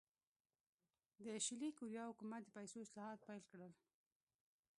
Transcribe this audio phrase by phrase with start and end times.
[1.25, 3.71] د شلي کوریا حکومت د پیسو اصلاحات پیل کړل.